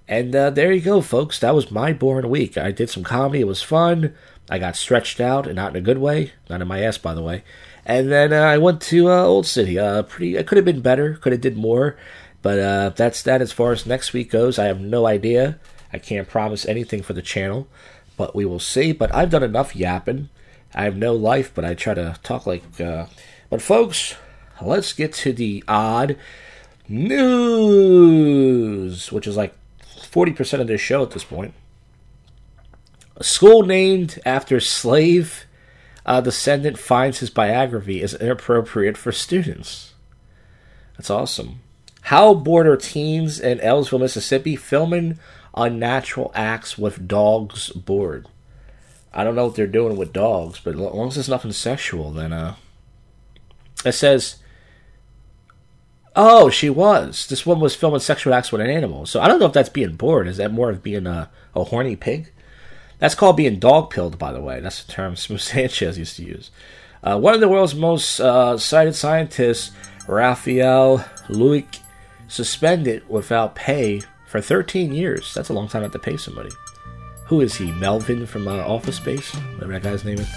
And 0.07 0.35
uh, 0.37 0.51
there 0.51 0.73
you 0.73 0.81
go, 0.81 1.01
folks. 1.01 1.39
That 1.39 1.55
was 1.55 1.71
my 1.71 1.93
boring 1.93 2.29
week. 2.29 2.59
I 2.59 2.71
did 2.71 2.91
some 2.91 3.05
comedy. 3.05 3.41
It 3.41 3.47
was 3.47 3.63
fun. 3.63 4.15
I 4.51 4.59
got 4.59 4.77
stretched 4.77 5.21
out, 5.21 5.47
and 5.47 5.57
not 5.57 5.71
in 5.71 5.77
a 5.77 5.81
good 5.81 5.99
way. 5.99 6.33
Not 6.51 6.61
in 6.61 6.69
my 6.69 6.83
ass, 6.83 6.99
by 6.99 7.15
the 7.15 7.23
way. 7.23 7.43
And 7.87 8.11
then 8.11 8.33
uh, 8.33 8.41
I 8.43 8.59
went 8.59 8.81
to 8.83 9.11
uh, 9.11 9.23
Old 9.23 9.47
City. 9.47 9.79
Uh, 9.79 10.03
pretty. 10.03 10.39
I 10.39 10.43
could 10.43 10.57
have 10.57 10.65
been 10.65 10.81
better. 10.81 11.15
Could 11.15 11.33
have 11.33 11.41
did 11.41 11.57
more. 11.57 11.97
But 12.43 12.59
uh, 12.59 12.89
that's 12.91 13.23
that. 13.23 13.41
As 13.41 13.53
far 13.53 13.73
as 13.73 13.87
next 13.87 14.13
week 14.13 14.31
goes, 14.31 14.59
I 14.59 14.65
have 14.65 14.81
no 14.81 15.07
idea. 15.07 15.59
I 15.93 15.99
can't 15.99 16.29
promise 16.29 16.67
anything 16.67 17.03
for 17.03 17.15
the 17.15 17.23
channel, 17.23 17.69
but 18.17 18.35
we 18.35 18.45
will 18.45 18.59
see. 18.59 18.93
But 18.93 19.15
I've 19.15 19.31
done 19.31 19.43
enough 19.43 19.75
yapping. 19.75 20.29
I 20.75 20.85
have 20.85 20.97
no 20.97 21.15
life, 21.15 21.53
but 21.55 21.65
I 21.65 21.73
try 21.73 21.95
to 21.95 22.19
talk 22.23 22.47
like. 22.47 22.65
but 22.77 23.63
folks, 23.63 24.17
let's 24.63 24.93
get 24.93 25.13
to 25.15 25.33
the 25.33 25.65
odd 25.67 26.17
news, 26.89 28.31
which 29.11 29.27
is 29.27 29.37
like 29.37 29.55
40% 29.83 30.61
of 30.61 30.67
this 30.67 30.81
show 30.81 31.03
at 31.03 31.11
this 31.11 31.25
point. 31.25 31.55
A 33.17 33.25
school 33.25 33.63
named 33.63 34.21
after 34.25 34.61
slave 34.61 35.45
uh, 36.07 36.21
descendant 36.21 36.79
finds 36.79 37.21
his 37.21 37.31
biography 37.31 38.03
is 38.03 38.15
inappropriate 38.15 38.97
for 38.97 39.13
students. 39.13 39.95
That's 40.97 41.11
awesome. 41.11 41.61
How 42.03 42.35
border 42.35 42.77
teens 42.77 43.41
in 43.41 43.61
Ellisville, 43.61 44.01
Mississippi 44.01 44.57
filming 44.57 45.19
unnatural 45.57 46.31
acts 46.35 46.77
with 46.77 47.09
dogs 47.09 47.71
bored. 47.71 48.27
I 49.13 49.25
don't 49.25 49.37
know 49.37 49.47
what 49.47 49.55
they're 49.55 49.67
doing 49.67 49.97
with 49.97 50.13
dogs, 50.13 50.61
but 50.63 50.75
as 50.75 50.81
long 50.81 51.09
as 51.09 51.17
it's 51.17 51.29
nothing 51.29 51.53
sexual, 51.53 52.11
then 52.11 52.33
uh, 52.33 52.57
it 53.85 53.93
says 53.93 54.37
Oh, 56.17 56.49
she 56.49 56.71
was. 56.71 57.27
This 57.27 57.45
one 57.45 57.59
was 57.59 57.75
filming 57.75 58.01
sexual 58.01 58.35
acts 58.35 58.53
with 58.53 58.61
an 58.61 58.71
animal. 58.71 59.05
So 59.07 59.21
I 59.21 59.27
don't 59.27 59.41
know 59.41 59.47
if 59.47 59.53
that's 59.53 59.69
being 59.69 59.97
bored. 59.97 60.29
Is 60.29 60.37
that 60.37 60.53
more 60.53 60.71
of 60.71 60.83
being 60.83 61.07
a, 61.07 61.29
a 61.55 61.65
horny 61.65 61.97
pig? 61.97 62.31
That's 62.99 63.17
called 63.17 63.37
being 63.37 63.59
dog 63.59 63.91
pilled, 63.91 64.19
by 64.19 64.33
the 64.33 64.41
way. 64.41 64.61
That's 64.61 64.85
the 64.85 64.93
term 64.93 65.17
Smooth 65.17 65.41
Sanchez 65.41 65.99
used 65.99 66.17
to 66.17 66.25
use. 66.25 66.51
Uh, 67.03 67.19
one 67.19 67.35
of 67.35 67.41
the 67.41 67.49
world's 67.49 67.75
most 67.75 68.21
uh, 68.21 68.57
cited 68.57 68.95
scientists, 68.95 69.73
Rafael 70.09 70.99
Luque, 71.29 71.81
suspended 72.29 73.07
without 73.09 73.55
pay 73.55 74.01
for 74.27 74.41
13 74.41 74.93
years. 74.93 75.35
That's 75.35 75.49
a 75.49 75.53
long 75.53 75.69
time 75.69 75.83
not 75.83 75.93
to 75.93 75.99
pay 75.99 76.17
somebody. 76.17 76.51
Who 77.27 77.41
is 77.41 77.57
he? 77.57 77.73
Melvin 77.73 78.27
from 78.27 78.49
uh, 78.49 78.57
Office 78.59 78.97
Space? 78.97 79.35
Whatever 79.35 79.73
that 79.73 79.83
guy's 79.83 80.05
name 80.05 80.19
is. 80.19 80.35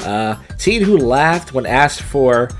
Uh, 0.00 0.36
teen 0.58 0.82
who 0.82 0.96
laughed 0.96 1.52
when 1.52 1.66
asked 1.66 2.02
for 2.02 2.50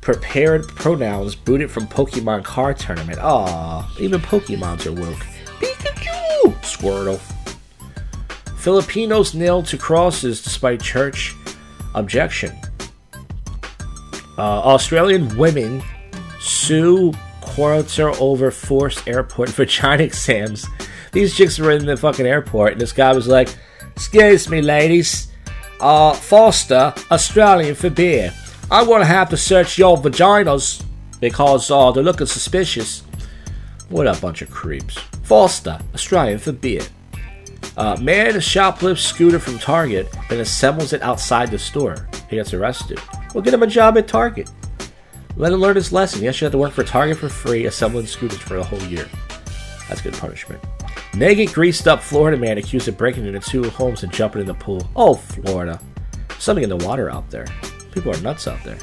prepared 0.00 0.66
pronouns 0.68 1.34
booted 1.34 1.70
from 1.70 1.86
Pokemon 1.86 2.44
card 2.44 2.78
tournament. 2.78 3.18
Aw, 3.18 3.88
even 3.98 4.20
Pokemons 4.20 4.86
are 4.86 4.92
woke. 4.92 5.26
Pikachu! 5.60 6.54
Squirtle. 6.62 7.20
Filipinos 8.56 9.34
nailed 9.34 9.66
to 9.66 9.78
crosses 9.78 10.42
despite 10.42 10.82
church 10.82 11.34
objection. 11.94 12.56
Uh, 14.38 14.60
Australian 14.60 15.36
women 15.36 15.82
sue 16.40 17.12
Qatar 17.42 18.18
over 18.20 18.50
forced 18.50 19.06
airport 19.06 19.48
vagina 19.58 20.02
exams. 20.02 20.66
These 21.12 21.36
chicks 21.36 21.58
were 21.58 21.72
in 21.72 21.86
the 21.86 21.96
fucking 21.96 22.26
airport, 22.26 22.72
and 22.72 22.80
this 22.80 22.92
guy 22.92 23.12
was 23.12 23.26
like, 23.26 23.48
Excuse 23.96 24.48
me, 24.48 24.62
ladies. 24.62 25.30
Uh, 25.80 26.14
Foster, 26.14 26.94
Australian 27.10 27.74
for 27.74 27.90
beer. 27.90 28.32
I'm 28.70 28.86
gonna 28.86 29.04
have 29.04 29.30
to 29.30 29.36
search 29.36 29.78
your 29.78 29.96
vaginas 29.96 30.84
because 31.20 31.70
uh, 31.70 31.90
they're 31.90 32.04
looking 32.04 32.26
suspicious. 32.26 33.02
What 33.88 34.06
a 34.06 34.14
bunch 34.20 34.42
of 34.42 34.50
creeps. 34.50 34.96
Foster, 35.24 35.80
Australian 35.92 36.38
for 36.38 36.52
beer. 36.52 36.82
Uh, 37.76 37.96
man 38.00 38.38
shoplifts 38.40 39.02
scooter 39.02 39.40
from 39.40 39.58
Target 39.58 40.08
and 40.30 40.40
assembles 40.40 40.92
it 40.92 41.02
outside 41.02 41.50
the 41.50 41.58
store. 41.58 42.08
He 42.28 42.36
gets 42.36 42.54
arrested. 42.54 43.00
We'll 43.34 43.42
get 43.42 43.54
him 43.54 43.64
a 43.64 43.66
job 43.66 43.98
at 43.98 44.06
Target. 44.06 44.48
Let 45.36 45.52
him 45.52 45.60
learn 45.60 45.76
his 45.76 45.92
lesson. 45.92 46.20
He 46.20 46.28
actually 46.28 46.46
had 46.46 46.52
to 46.52 46.58
work 46.58 46.72
for 46.72 46.84
Target 46.84 47.16
for 47.16 47.28
free, 47.28 47.66
assembling 47.66 48.06
scooters 48.06 48.38
for 48.38 48.58
a 48.58 48.64
whole 48.64 48.82
year. 48.82 49.08
That's 49.88 50.00
good 50.00 50.14
punishment. 50.14 50.62
Naked, 51.14 51.52
greased 51.52 51.88
up 51.88 52.00
Florida 52.00 52.36
man 52.36 52.58
accused 52.58 52.86
of 52.86 52.96
breaking 52.96 53.26
into 53.26 53.40
two 53.40 53.68
homes 53.70 54.04
and 54.04 54.12
jumping 54.12 54.42
in 54.42 54.46
the 54.46 54.54
pool. 54.54 54.88
Oh, 54.94 55.14
Florida. 55.14 55.80
Something 56.38 56.62
in 56.62 56.70
the 56.70 56.76
water 56.76 57.10
out 57.10 57.28
there. 57.30 57.46
People 57.92 58.14
are 58.14 58.20
nuts 58.20 58.46
out 58.48 58.62
there. 58.64 58.78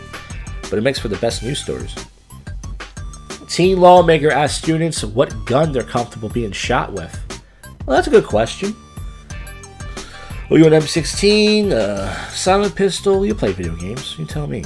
But 0.63 0.73
it 0.73 0.81
makes 0.81 0.99
for 0.99 1.07
the 1.07 1.17
best 1.17 1.43
news 1.43 1.59
stories. 1.59 1.95
Teen 3.47 3.79
lawmaker 3.79 4.29
asks 4.29 4.61
students 4.61 5.03
what 5.03 5.33
gun 5.45 5.71
they're 5.71 5.83
comfortable 5.83 6.29
being 6.29 6.51
shot 6.51 6.91
with. 6.93 7.19
Well, 7.85 7.95
that's 7.95 8.07
a 8.07 8.11
good 8.11 8.25
question. 8.25 8.75
Are 10.49 10.57
you 10.57 10.65
an 10.65 10.73
M16, 10.73 11.71
uh, 11.71 12.27
silent 12.29 12.75
pistol? 12.75 13.25
You 13.25 13.35
play 13.35 13.51
video 13.51 13.75
games. 13.75 14.17
You 14.17 14.25
tell 14.25 14.47
me. 14.47 14.63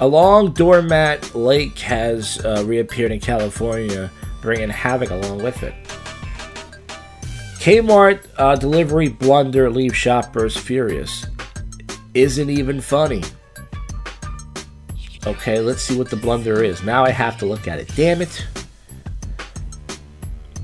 A 0.00 0.06
long 0.06 0.52
doormat 0.52 1.34
lake 1.34 1.78
has 1.78 2.44
uh, 2.44 2.62
reappeared 2.66 3.12
in 3.12 3.20
California, 3.20 4.10
bringing 4.42 4.68
havoc 4.68 5.10
along 5.10 5.42
with 5.42 5.62
it. 5.62 5.74
Kmart 7.58 8.26
uh, 8.36 8.54
delivery 8.56 9.08
blunder 9.08 9.70
leaves 9.70 9.96
shoppers 9.96 10.56
furious. 10.56 11.26
Isn't 12.14 12.50
even 12.50 12.80
funny. 12.80 13.22
Okay, 15.26 15.58
let's 15.60 15.82
see 15.82 15.98
what 15.98 16.08
the 16.08 16.16
blunder 16.16 16.62
is. 16.62 16.84
Now 16.84 17.04
I 17.04 17.10
have 17.10 17.36
to 17.38 17.46
look 17.46 17.66
at 17.66 17.80
it. 17.80 17.90
Damn 17.96 18.22
it. 18.22 18.46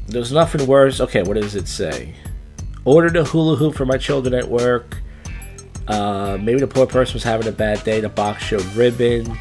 There's 0.07 0.31
nothing 0.31 0.67
worse. 0.67 1.01
Okay, 1.01 1.23
what 1.23 1.35
does 1.35 1.57
it 1.57 1.67
say? 1.67 2.15
Ordered 2.85 3.17
a 3.17 3.25
hula 3.25 3.57
hoop 3.57 3.75
for 3.75 3.87
my 3.87 3.97
children 3.97 4.35
at 4.35 4.49
work. 4.49 4.99
Uh, 5.89 6.39
maybe 6.41 6.61
the 6.61 6.67
poor 6.69 6.87
person 6.87 7.15
was 7.15 7.25
having 7.25 7.49
a 7.49 7.53
bad 7.53 7.83
day. 7.83 8.01
The 8.01 8.09
box 8.09 8.45
showed 8.45 8.65
ribbon, 8.75 9.37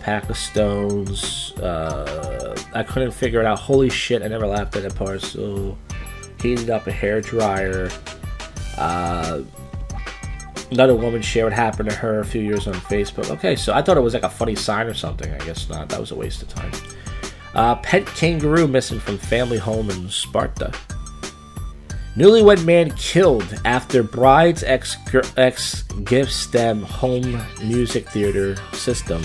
pack 0.00 0.28
of 0.28 0.36
stones. 0.36 1.52
Uh, 1.52 2.54
I 2.74 2.82
couldn't 2.82 3.12
figure 3.12 3.40
it 3.40 3.46
out. 3.46 3.58
Holy 3.58 3.88
shit, 3.88 4.22
I 4.22 4.28
never 4.28 4.46
laughed 4.46 4.76
at 4.76 4.84
a 4.84 4.94
parcel. 4.94 5.78
Heated 6.42 6.68
up 6.68 6.86
a 6.86 6.92
hair 6.92 7.20
dryer. 7.20 7.90
Uh, 8.76 9.42
another 10.70 10.94
woman 10.94 11.22
shared 11.22 11.44
what 11.44 11.52
happened 11.52 11.90
to 11.90 11.96
her 11.96 12.20
a 12.20 12.24
few 12.24 12.42
years 12.42 12.66
on 12.66 12.74
Facebook. 12.74 13.30
Okay, 13.30 13.56
so 13.56 13.72
I 13.72 13.82
thought 13.82 13.96
it 13.96 14.00
was 14.00 14.14
like 14.14 14.22
a 14.22 14.30
funny 14.30 14.54
sign 14.54 14.86
or 14.86 14.94
something. 14.94 15.32
I 15.32 15.38
guess 15.44 15.68
not. 15.68 15.88
That 15.88 16.00
was 16.00 16.10
a 16.10 16.16
waste 16.16 16.42
of 16.42 16.48
time. 16.48 16.72
Uh, 17.54 17.74
pet 17.76 18.06
kangaroo 18.06 18.68
missing 18.68 19.00
from 19.00 19.18
family 19.18 19.58
home 19.58 19.90
in 19.90 20.08
Sparta. 20.08 20.72
Newlywed 22.16 22.64
man 22.64 22.90
killed 22.92 23.60
after 23.64 24.02
bride's 24.02 24.64
ex 24.64 24.96
ex 25.36 25.82
gifts 26.04 26.46
them 26.46 26.82
home 26.82 27.40
music 27.62 28.08
theater 28.08 28.56
system 28.72 29.22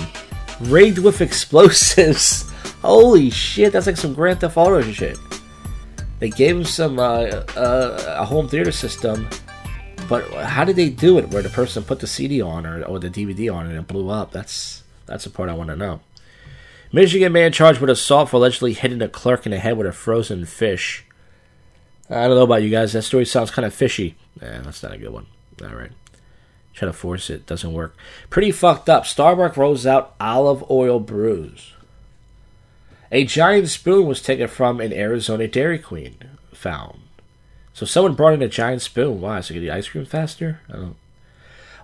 rigged 0.61 0.99
with 0.99 1.21
explosives. 1.21 2.51
Holy 2.81 3.31
shit, 3.31 3.73
that's 3.73 3.87
like 3.87 3.97
some 3.97 4.13
Grand 4.13 4.39
Theft 4.39 4.57
Auto 4.57 4.81
shit. 4.83 5.17
They 6.19 6.29
gave 6.29 6.55
him 6.55 6.63
some 6.63 6.99
uh, 6.99 7.25
uh, 7.55 8.15
a 8.19 8.25
home 8.25 8.47
theater 8.47 8.71
system 8.71 9.27
but 10.07 10.29
how 10.31 10.63
did 10.63 10.75
they 10.75 10.89
do 10.89 11.17
it? 11.17 11.29
Where 11.29 11.41
the 11.41 11.49
person 11.49 11.83
put 11.83 11.99
the 11.99 12.07
CD 12.07 12.41
on 12.41 12.65
or, 12.65 12.83
or 12.83 12.99
the 12.99 13.09
DVD 13.09 13.53
on 13.53 13.67
and 13.67 13.77
it 13.77 13.87
blew 13.87 14.09
up? 14.09 14.31
That's 14.31 14.83
that's 15.05 15.23
the 15.23 15.29
part 15.29 15.49
I 15.49 15.53
want 15.53 15.69
to 15.69 15.75
know. 15.75 16.01
Michigan 16.91 17.33
man 17.33 17.51
charged 17.51 17.81
with 17.81 17.89
assault 17.89 18.29
for 18.29 18.37
allegedly 18.37 18.73
hitting 18.73 19.01
a 19.01 19.09
clerk 19.09 19.45
in 19.45 19.51
the 19.51 19.59
head 19.59 19.77
with 19.77 19.87
a 19.87 19.91
frozen 19.91 20.45
fish. 20.45 21.05
I 22.09 22.27
don't 22.27 22.37
know 22.37 22.43
about 22.43 22.63
you 22.63 22.69
guys. 22.69 22.93
That 22.93 23.01
story 23.01 23.25
sounds 23.25 23.51
kind 23.51 23.65
of 23.65 23.73
fishy. 23.73 24.15
Yeah, 24.41 24.61
that's 24.61 24.83
not 24.83 24.93
a 24.93 24.97
good 24.97 25.11
one. 25.11 25.25
All 25.61 25.75
right. 25.75 25.91
Try 26.73 26.87
to 26.87 26.93
force 26.93 27.29
it. 27.29 27.45
Doesn't 27.45 27.73
work. 27.73 27.95
Pretty 28.29 28.51
fucked 28.51 28.89
up. 28.89 29.05
Starbucks 29.05 29.57
rolls 29.57 29.85
out 29.85 30.13
olive 30.19 30.69
oil 30.69 30.99
brews. 30.99 31.73
A 33.11 33.23
giant 33.23 33.69
spoon 33.69 34.05
was 34.05 34.21
taken 34.21 34.47
from 34.47 34.81
an 34.81 34.91
Arizona 34.91 35.47
Dairy 35.47 35.79
Queen 35.79 36.17
found. 36.53 36.99
So 37.75 37.85
someone 37.85 38.13
brought 38.13 38.33
in 38.33 38.41
a 38.41 38.47
giant 38.47 38.81
spoon. 38.81 39.19
Why? 39.19 39.41
So 39.41 39.53
get 39.53 39.59
the 39.59 39.69
ice 39.69 39.89
cream 39.89 40.05
faster? 40.05 40.61
I 40.69 40.77
don't. 40.77 40.95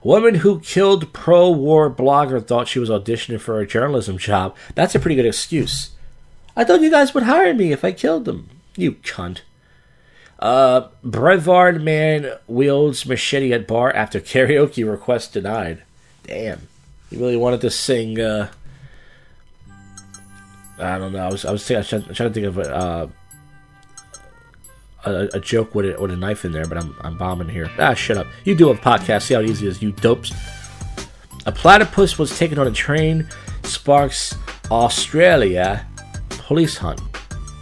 Woman 0.02 0.36
who 0.36 0.62
killed 0.62 1.12
pro-war 1.12 1.94
blogger 1.94 2.44
thought 2.44 2.70
she 2.70 2.80
was 2.80 2.90
auditioning 2.90 3.42
for 3.42 3.60
a 3.60 3.68
journalism 3.68 4.18
job. 4.18 4.56
That's 4.74 4.96
a 4.96 5.00
pretty 5.00 5.16
good 5.16 5.26
excuse. 5.26 5.92
I 6.56 6.64
thought 6.64 6.80
you 6.80 6.90
guys 6.90 7.14
would 7.14 7.24
hire 7.24 7.54
me 7.54 7.74
if 7.74 7.84
I 7.84 7.92
killed 7.92 8.24
them. 8.24 8.50
You 8.78 8.94
cunt. 8.94 9.42
Uh, 10.40 10.88
Brevard 11.04 11.84
man 11.84 12.36
wields 12.48 13.06
machete 13.06 13.52
at 13.52 13.68
bar 13.68 13.94
after 13.94 14.20
karaoke 14.22 14.90
request 14.90 15.34
denied. 15.34 15.84
Damn. 16.24 16.70
He 17.10 17.18
really 17.18 17.36
wanted 17.36 17.60
to 17.62 17.70
sing, 17.70 18.18
uh, 18.18 18.50
I 20.80 20.98
don't 20.98 21.12
know. 21.12 21.28
I 21.28 21.30
was, 21.30 21.44
I 21.44 21.52
was, 21.52 21.68
thinking, 21.68 22.02
I 22.02 22.08
was 22.08 22.16
trying 22.16 22.30
to 22.30 22.34
think 22.34 22.48
of 22.48 22.58
a, 22.58 22.74
uh, 22.76 23.08
a, 25.05 25.29
a, 25.34 25.39
joke 25.39 25.74
with 25.75 25.86
a, 25.86 26.01
with 26.01 26.12
a 26.12 26.15
knife 26.15 26.46
in 26.46 26.51
there, 26.51 26.65
but 26.65 26.77
I'm, 26.77 26.96
I'm 27.01 27.17
bombing 27.17 27.50
here. 27.50 27.70
Ah, 27.79 27.93
shut 27.93 28.17
up. 28.17 28.27
You 28.43 28.55
do 28.55 28.70
a 28.70 28.75
podcast. 28.75 29.24
See 29.24 29.34
how 29.34 29.41
easy 29.41 29.67
it 29.67 29.70
is, 29.70 29.81
you 29.81 29.91
dopes. 29.91 30.31
A 31.46 31.51
platypus 31.51 32.20
was 32.20 32.38
taken 32.38 32.60
on 32.60 32.67
a 32.67 32.72
train. 32.72 33.27
Sparks 33.63 34.36
Australia 34.70 35.88
police 36.51 36.75
hunt. 36.75 37.00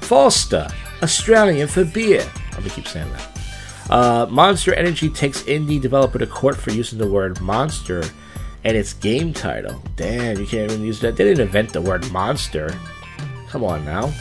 Foster, 0.01 0.67
Australian 1.03 1.67
for 1.67 1.85
beer. 1.85 2.27
I'm 2.53 2.59
gonna 2.59 2.71
keep 2.71 2.87
saying 2.87 3.07
that. 3.11 3.91
Uh, 3.91 4.25
Monster 4.27 4.73
Energy 4.73 5.11
takes 5.11 5.43
indie 5.43 5.79
developer 5.79 6.17
to 6.17 6.25
court 6.25 6.57
for 6.57 6.71
using 6.71 6.97
the 6.97 7.07
word 7.07 7.39
monster 7.39 8.03
and 8.63 8.75
its 8.75 8.93
game 8.93 9.31
title. 9.31 9.79
Damn, 9.95 10.39
you 10.39 10.47
can't 10.47 10.71
even 10.71 10.83
use 10.83 10.99
that. 11.01 11.15
They 11.15 11.23
didn't 11.23 11.41
invent 11.41 11.71
the 11.71 11.81
word 11.81 12.11
monster. 12.11 12.75
Come 13.47 13.63
on 13.63 13.85
now. 13.85 14.11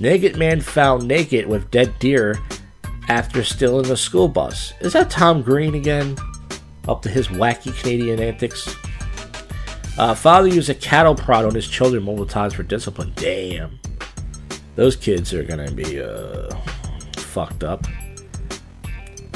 Naked 0.00 0.36
man 0.36 0.60
found 0.60 1.06
naked 1.06 1.46
with 1.46 1.70
dead 1.70 1.98
deer 1.98 2.38
after 3.08 3.44
stealing 3.44 3.90
a 3.90 3.96
school 3.96 4.28
bus. 4.28 4.72
Is 4.80 4.92
that 4.94 5.10
Tom 5.10 5.42
Green 5.42 5.74
again? 5.74 6.16
Up 6.88 7.02
to 7.02 7.08
his 7.08 7.28
wacky 7.28 7.76
Canadian 7.80 8.20
antics. 8.20 8.74
Uh, 9.96 10.14
father 10.14 10.48
used 10.48 10.68
a 10.68 10.74
cattle 10.74 11.14
prod 11.14 11.44
on 11.44 11.54
his 11.54 11.68
children 11.68 12.02
multiple 12.02 12.26
times 12.26 12.54
for 12.54 12.62
discipline. 12.62 13.12
Damn. 13.14 13.78
Those 14.74 14.96
kids 14.96 15.32
are 15.32 15.44
gonna 15.44 15.70
be 15.70 16.02
uh, 16.02 16.50
fucked 17.16 17.62
up. 17.62 17.86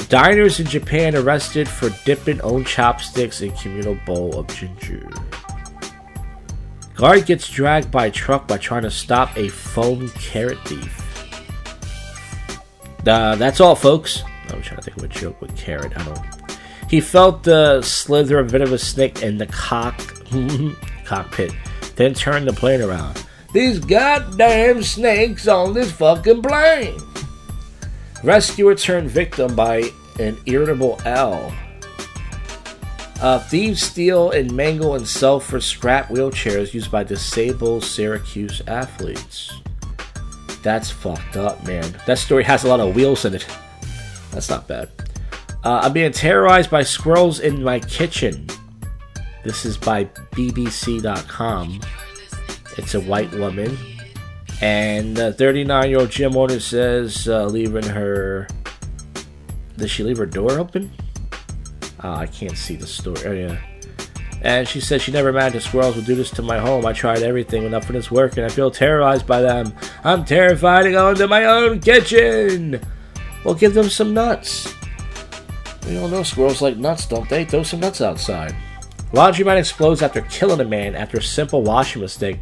Diners 0.09 0.59
in 0.59 0.65
Japan 0.65 1.15
arrested 1.15 1.69
for 1.69 1.89
dipping 2.03 2.41
own 2.41 2.65
chopsticks 2.65 3.41
in 3.41 3.51
communal 3.51 3.95
bowl 4.05 4.37
of 4.39 4.47
ginger. 4.47 5.07
Guard 6.99 7.25
gets 7.25 7.49
dragged 7.49 7.89
by 7.89 8.09
truck 8.09 8.45
by 8.45 8.57
trying 8.57 8.81
to 8.81 8.91
stop 8.91 9.37
a 9.37 9.47
foam 9.47 10.09
carrot 10.09 10.57
thief. 10.67 10.99
Uh, 13.07 13.35
that's 13.35 13.61
all, 13.61 13.73
folks. 13.73 14.21
I'm 14.49 14.61
trying 14.61 14.81
to 14.81 14.83
think 14.83 14.97
of 14.97 15.03
a 15.03 15.07
joke 15.07 15.39
with 15.39 15.55
carrot. 15.55 15.97
I 15.97 16.03
don't. 16.03 16.19
He 16.89 16.99
felt 16.99 17.43
the 17.43 17.81
slither 17.83 18.37
of 18.39 18.49
a 18.49 18.51
bit 18.51 18.59
of 18.59 18.73
a 18.73 18.77
snake 18.77 19.23
in 19.23 19.37
the 19.37 19.45
cock 19.45 19.97
cockpit, 21.05 21.53
then 21.95 22.13
turned 22.13 22.49
the 22.49 22.51
plane 22.51 22.81
around. 22.81 23.25
These 23.53 23.79
goddamn 23.79 24.83
snakes 24.83 25.47
on 25.47 25.73
this 25.73 25.93
fucking 25.93 26.41
plane. 26.41 26.99
Rescuer 28.25 28.75
turned 28.75 29.09
victim 29.09 29.55
by 29.55 29.89
an 30.19 30.37
irritable 30.47 30.99
L. 31.05 31.49
Uh, 33.21 33.37
thieves 33.37 33.81
steal 33.81 34.31
and 34.31 34.51
mangle 34.53 34.95
and 34.95 35.05
sell 35.05 35.41
for 35.41 35.59
scrap 35.59 36.07
wheelchairs 36.07 36.73
used 36.73 36.89
by 36.89 37.03
disabled 37.03 37.83
Syracuse 37.83 38.61
athletes. 38.65 39.51
That's 40.63 40.89
fucked 40.89 41.35
up, 41.35 41.65
man. 41.67 41.95
That 42.05 42.17
story 42.17 42.43
has 42.45 42.63
a 42.63 42.69
lot 42.69 42.79
of 42.79 42.95
wheels 42.95 43.25
in 43.25 43.35
it. 43.35 43.45
That's 44.31 44.49
not 44.49 44.67
bad. 44.67 44.89
Uh, 45.65 45.81
I'm 45.83 45.93
being 45.93 46.13
terrorized 46.13 46.69
by 46.69 46.83
squirrels 46.83 47.41
in 47.41 47.61
my 47.61 47.79
kitchen. 47.79 48.47
This 49.43 49.65
is 49.65 49.77
by 49.77 50.05
BBC.com. 50.05 51.81
It's 52.77 52.95
a 52.95 53.01
white 53.01 53.31
woman. 53.33 53.77
And 54.61 55.15
the 55.15 55.33
39 55.33 55.89
year 55.89 55.99
old 55.99 56.09
gym 56.09 56.37
owner 56.37 56.59
says, 56.59 57.27
uh, 57.27 57.45
leaving 57.45 57.83
her. 57.83 58.47
Does 59.77 59.91
she 59.91 60.03
leave 60.03 60.17
her 60.17 60.25
door 60.25 60.59
open? 60.59 60.91
Oh, 62.03 62.13
I 62.13 62.27
can't 62.27 62.57
see 62.57 62.75
the 62.75 62.87
story. 62.87 63.21
Oh, 63.25 63.33
yeah. 63.33 63.57
And 64.41 64.67
she 64.67 64.79
says 64.79 65.01
she 65.01 65.11
never 65.11 65.29
imagined 65.29 65.63
squirrels 65.63 65.97
would 65.97 66.05
do 66.05 66.15
this 66.15 66.31
to 66.31 66.41
my 66.41 66.57
home. 66.59 66.85
I 66.85 66.93
tried 66.93 67.23
everything, 67.23 67.63
but 67.63 67.71
nothing 67.71 67.97
is 67.97 68.09
working. 68.09 68.43
I 68.43 68.49
feel 68.49 68.71
terrorized 68.71 69.27
by 69.27 69.41
them. 69.41 69.73
I'm 70.03 70.23
terrified 70.23 70.83
to 70.83 70.91
go 70.91 71.09
into 71.09 71.27
my 71.27 71.45
own 71.45 71.81
kitchen. 71.81 72.79
Well, 73.43 73.55
give 73.55 73.73
them 73.73 73.89
some 73.89 74.13
nuts. 74.13 74.73
We 75.85 75.97
all 75.97 76.07
know 76.07 76.23
squirrels 76.23 76.61
like 76.61 76.77
nuts, 76.77 77.05
don't 77.05 77.27
they? 77.27 77.43
Throw 77.43 77.63
some 77.63 77.81
nuts 77.81 77.99
outside. 77.99 78.55
Laundry 79.11 79.43
Laundromat 79.43 79.57
explodes 79.57 80.01
after 80.01 80.21
killing 80.21 80.61
a 80.61 80.65
man 80.65 80.95
after 80.95 81.17
a 81.17 81.21
simple 81.21 81.63
washing 81.63 82.01
mistake. 82.01 82.39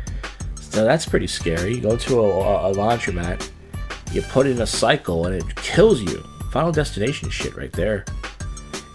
So 0.60 0.84
that's 0.84 1.06
pretty 1.06 1.28
scary. 1.28 1.76
You 1.76 1.82
go 1.82 1.96
to 1.96 2.20
a, 2.20 2.72
a 2.72 2.76
laundromat, 2.76 3.50
you 4.12 4.22
put 4.24 4.48
in 4.48 4.62
a 4.62 4.68
cycle, 4.68 5.26
and 5.26 5.36
it 5.36 5.56
kills 5.56 6.02
you. 6.02 6.24
Final 6.52 6.72
destination 6.72 7.30
shit 7.30 7.56
right 7.56 7.72
there. 7.72 8.06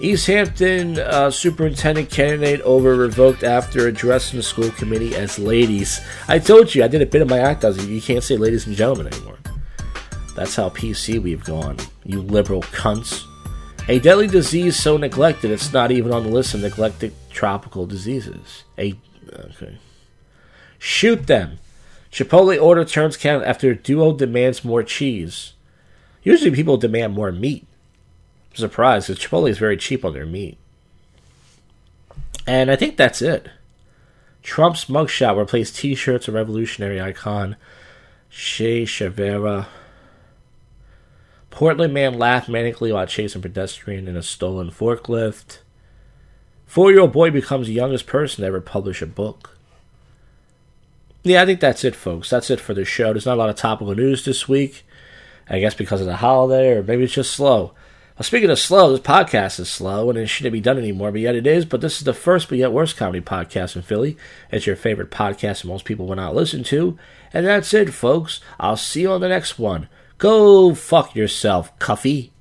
East 0.02 0.26
Hampton 0.26 0.98
uh, 0.98 1.30
superintendent 1.30 2.10
candidate 2.10 2.60
over 2.62 2.96
revoked 2.96 3.44
after 3.44 3.86
addressing 3.86 4.36
the 4.36 4.42
school 4.42 4.68
committee 4.72 5.14
as 5.14 5.38
ladies. 5.38 6.00
I 6.26 6.40
told 6.40 6.74
you, 6.74 6.82
I 6.82 6.88
did 6.88 7.02
a 7.02 7.06
bit 7.06 7.22
of 7.22 7.30
my 7.30 7.38
act 7.38 7.62
you 7.62 8.02
can't 8.02 8.24
say 8.24 8.36
ladies 8.36 8.66
and 8.66 8.74
gentlemen 8.74 9.06
anymore. 9.06 9.38
That's 10.34 10.56
how 10.56 10.70
PC 10.70 11.22
we've 11.22 11.44
gone, 11.44 11.76
you 12.04 12.20
liberal 12.20 12.62
cunts. 12.62 13.22
A 13.88 14.00
deadly 14.00 14.26
disease 14.26 14.76
so 14.76 14.96
neglected 14.96 15.52
it's 15.52 15.72
not 15.72 15.92
even 15.92 16.12
on 16.12 16.24
the 16.24 16.30
list 16.30 16.54
of 16.54 16.62
neglected 16.62 17.14
tropical 17.30 17.86
diseases. 17.86 18.64
A 18.76 18.98
okay. 19.32 19.78
Shoot 20.80 21.28
them. 21.28 21.58
Chipotle 22.10 22.60
order 22.60 22.84
turns 22.84 23.16
count 23.16 23.44
after 23.44 23.72
duo 23.72 24.12
demands 24.12 24.64
more 24.64 24.82
cheese. 24.82 25.52
Usually 26.24 26.50
people 26.50 26.76
demand 26.76 27.14
more 27.14 27.30
meat 27.30 27.66
surprised 28.60 29.08
because 29.08 29.22
Chipotle 29.22 29.48
is 29.48 29.58
very 29.58 29.76
cheap 29.76 30.04
on 30.04 30.12
their 30.12 30.26
meat. 30.26 30.58
And 32.46 32.70
I 32.70 32.76
think 32.76 32.96
that's 32.96 33.22
it. 33.22 33.48
Trump's 34.42 34.86
mugshot 34.86 35.36
replaced 35.36 35.76
T-shirts 35.76 36.26
of 36.28 36.34
revolutionary 36.34 37.00
icon 37.00 37.56
Che 38.30 38.84
Guevara. 38.84 39.68
Portland 41.50 41.94
man 41.94 42.18
laughed 42.18 42.48
manically 42.48 42.92
while 42.92 43.06
chasing 43.06 43.42
pedestrian 43.42 44.08
in 44.08 44.16
a 44.16 44.22
stolen 44.22 44.70
forklift. 44.70 45.58
Four-year-old 46.66 47.12
boy 47.12 47.30
becomes 47.30 47.66
the 47.66 47.74
youngest 47.74 48.06
person 48.06 48.40
to 48.40 48.46
ever 48.46 48.60
publish 48.60 49.02
a 49.02 49.06
book. 49.06 49.58
Yeah, 51.22 51.42
I 51.42 51.46
think 51.46 51.60
that's 51.60 51.84
it, 51.84 51.94
folks. 51.94 52.30
That's 52.30 52.50
it 52.50 52.58
for 52.58 52.74
the 52.74 52.84
show. 52.84 53.12
There's 53.12 53.26
not 53.26 53.36
a 53.36 53.40
lot 53.40 53.50
of 53.50 53.56
topical 53.56 53.94
news 53.94 54.24
this 54.24 54.48
week. 54.48 54.84
I 55.48 55.60
guess 55.60 55.74
because 55.74 56.00
of 56.00 56.06
the 56.06 56.16
holiday, 56.16 56.70
or 56.70 56.82
maybe 56.82 57.04
it's 57.04 57.12
just 57.12 57.32
slow. 57.32 57.74
Well, 58.18 58.24
speaking 58.24 58.50
of 58.50 58.58
slow, 58.58 58.90
this 58.90 59.00
podcast 59.00 59.58
is 59.58 59.70
slow 59.70 60.10
and 60.10 60.18
it 60.18 60.26
shouldn't 60.26 60.52
be 60.52 60.60
done 60.60 60.76
anymore, 60.76 61.12
but 61.12 61.22
yet 61.22 61.34
it 61.34 61.46
is. 61.46 61.64
But 61.64 61.80
this 61.80 61.96
is 61.96 62.04
the 62.04 62.12
first 62.12 62.50
but 62.50 62.58
yet 62.58 62.70
worst 62.70 62.96
comedy 62.96 63.22
podcast 63.22 63.74
in 63.74 63.80
Philly. 63.80 64.18
It's 64.50 64.66
your 64.66 64.76
favorite 64.76 65.10
podcast 65.10 65.62
that 65.62 65.68
most 65.68 65.86
people 65.86 66.06
will 66.06 66.16
not 66.16 66.34
listen 66.34 66.62
to. 66.64 66.98
And 67.32 67.46
that's 67.46 67.72
it, 67.72 67.94
folks. 67.94 68.40
I'll 68.60 68.76
see 68.76 69.02
you 69.02 69.12
on 69.12 69.22
the 69.22 69.28
next 69.28 69.58
one. 69.58 69.88
Go 70.18 70.74
fuck 70.74 71.16
yourself, 71.16 71.76
Cuffy. 71.78 72.32